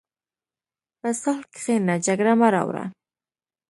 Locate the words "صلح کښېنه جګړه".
1.21-2.33